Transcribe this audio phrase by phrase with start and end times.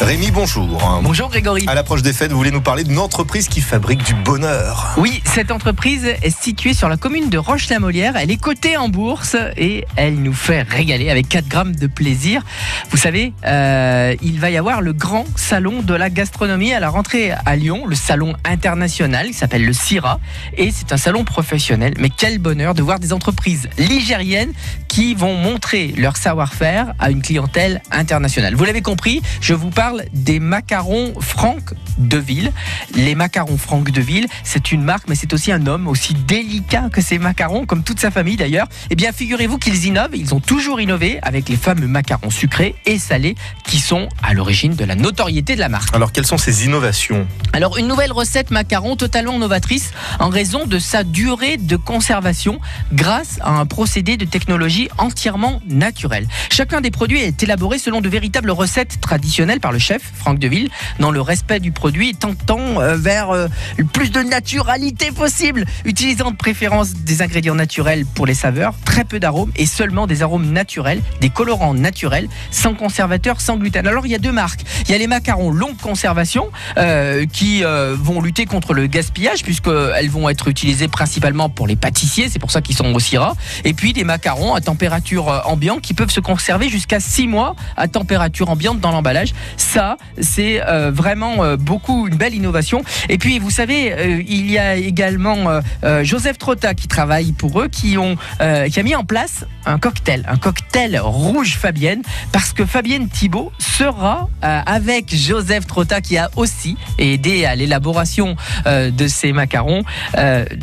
[0.00, 1.00] Rémi, bonjour.
[1.02, 1.64] Bonjour Grégory.
[1.66, 4.94] À l'approche des fêtes, vous voulez nous parler d'une entreprise qui fabrique du bonheur.
[4.98, 8.14] Oui, cette entreprise est située sur la commune de Roche-la-Molière.
[8.16, 12.42] Elle est cotée en bourse et elle nous fait régaler avec 4 grammes de plaisir.
[12.90, 16.90] Vous savez, euh, il va y avoir le grand salon de la gastronomie à la
[16.90, 20.20] rentrée à Lyon, le salon international qui s'appelle le CIRA.
[20.58, 21.94] Et c'est un salon professionnel.
[21.98, 24.52] Mais quel bonheur de voir des entreprises ligériennes
[24.96, 28.54] qui vont montrer leur savoir-faire à une clientèle internationale.
[28.54, 32.50] Vous l'avez compris, je vous parle des macarons Franck Deville.
[32.94, 37.02] Les macarons Franck Deville, c'est une marque, mais c'est aussi un homme aussi délicat que
[37.02, 38.68] ces macarons, comme toute sa famille d'ailleurs.
[38.88, 40.14] Eh bien, figurez-vous qu'ils innovent.
[40.16, 44.76] Ils ont toujours innové avec les fameux macarons sucrés et salés qui sont à l'origine
[44.76, 45.94] de la notoriété de la marque.
[45.94, 47.26] Alors, quelles sont ces innovations?
[47.52, 49.90] Alors, une nouvelle recette macaron totalement novatrice
[50.20, 52.60] en raison de sa durée de conservation
[52.94, 56.26] grâce à un procédé de technologie entièrement naturel.
[56.50, 60.70] Chacun des produits est élaboré selon de véritables recettes traditionnelles par le chef, Franck Deville,
[60.98, 66.30] dans le respect du produit, tentant euh, vers euh, le plus de naturalité possible, utilisant
[66.30, 70.52] de préférence des ingrédients naturels pour les saveurs, très peu d'arômes et seulement des arômes
[70.52, 73.86] naturels, des colorants naturels, sans conservateur, sans gluten.
[73.86, 74.62] Alors il y a deux marques.
[74.86, 80.10] Il y a les macarons longue conservation euh, qui vont lutter contre le gaspillage puisqu'elles
[80.10, 83.36] vont être utilisées principalement pour les pâtissiers, c'est pour ça qu'ils sont aussi rares.
[83.64, 87.88] Et puis des macarons à température ambiante qui peuvent se conserver jusqu'à 6 mois à
[87.88, 92.82] température ambiante dans l'emballage ça, c'est euh, vraiment euh, beaucoup une belle innovation.
[93.08, 95.60] Et puis, vous savez, euh, il y a également
[96.02, 100.24] Joseph Trotta qui travaille pour eux, qui ont qui a mis en place un cocktail,
[100.28, 106.76] un cocktail rouge Fabienne, parce que Fabienne Thibault sera avec Joseph Trotta qui a aussi
[106.98, 109.82] aidé à l'élaboration de ces macarons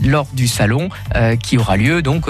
[0.04, 0.90] lors du salon
[1.42, 2.28] qui aura lieu donc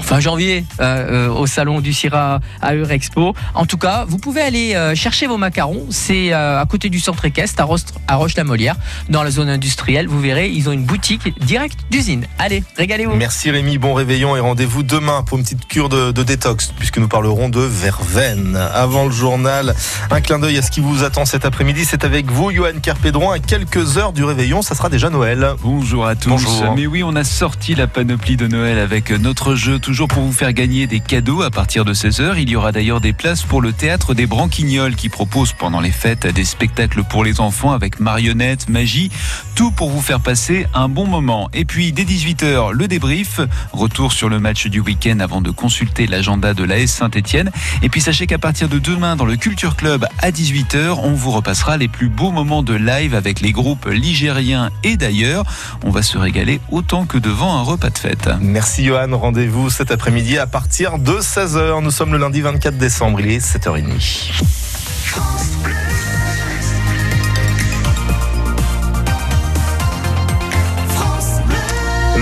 [0.00, 3.34] fin janvier euh, euh, au salon du Syrah à Eurexpo.
[3.54, 5.86] En tout cas, vous pouvez aller euh, chercher vos macarons.
[5.90, 7.62] C'est à côté du centre équestre
[8.06, 8.76] à, Roche-la-Molière,
[9.08, 10.06] dans la zone industrielle.
[10.06, 12.26] Vous verrez, ils ont une boutique directe d'usine.
[12.38, 13.16] Allez, régalez-vous.
[13.16, 17.08] Merci Rémi, bon réveillon et rendez-vous demain pour une petite cure de, détox, puisque nous
[17.08, 18.56] parlerons de verveine.
[18.56, 19.74] Avant le journal,
[20.10, 21.84] un clin d'œil à ce qui vous attend cet après-midi.
[21.84, 24.62] C'est avec vous, Johan Carpédron, à quelques heures du réveillon.
[24.62, 25.54] Ça sera déjà Noël.
[25.62, 26.30] Bonjour à tous.
[26.30, 26.74] Bonjour.
[26.76, 30.32] Mais oui, on a sorti la panoplie de Noël avec notre jeu toujours pour vous
[30.32, 32.34] faire gagner des cadeaux à partir de 16h.
[32.38, 35.90] Il y aura d'ailleurs des places pour le théâtre des Branquignoles qui propose pendant les
[35.90, 39.10] fêtes des spectacles pour les enfants avec marionnettes, magie,
[39.56, 41.50] tout pour vous faire passer un bon moment.
[41.52, 43.40] Et puis dès 18h, le débrief,
[43.72, 47.50] retour sur le match du week-end avant de consulter l'agenda de l'AS Saint-Etienne.
[47.82, 51.32] Et puis sachez qu'à partir de demain dans le Culture Club à 18h, on vous
[51.32, 55.42] repassera les plus beaux moments de live avec les groupes ligériens et d'ailleurs.
[55.82, 58.30] On va se régaler autant que devant un repas de fête.
[58.40, 61.82] Merci Johan, rendez-vous cet après-midi à partir de 16h.
[61.82, 64.42] Nous sommes le lundi 24 décembre, il est 7h30.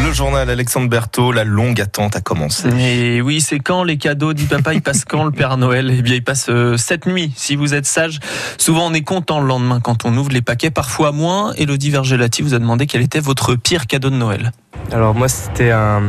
[0.08, 2.68] Le journal Alexandre Berthaud, la longue attente a commencé.
[2.78, 5.92] Et oui, c'est quand les cadeaux, dit papa, il passe quand le Père Noël?
[5.96, 8.18] Eh bien, il passe euh, cette nuit, si vous êtes sage.
[8.56, 11.52] Souvent, on est content le lendemain quand on ouvre les paquets, parfois moins.
[11.58, 14.52] Elodie Vergelati vous a demandé quel était votre pire cadeau de Noël.
[14.92, 16.02] Alors moi, c'était un,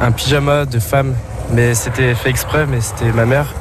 [0.00, 1.14] un pyjama de femme,
[1.52, 3.54] mais c'était fait exprès, mais c'était ma mère